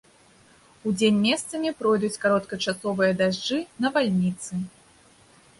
[0.91, 4.51] Удзень месцамі пройдуць кароткачасовыя дажджы, навальніцы.